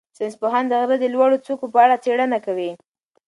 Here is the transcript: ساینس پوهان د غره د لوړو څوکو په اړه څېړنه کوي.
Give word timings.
ساینس 0.17 0.35
پوهان 0.41 0.65
د 0.67 0.73
غره 0.79 0.95
د 0.99 1.05
لوړو 1.13 1.43
څوکو 1.45 1.65
په 1.73 1.77
اړه 1.85 2.01
څېړنه 2.03 2.37
کوي. 2.45 2.71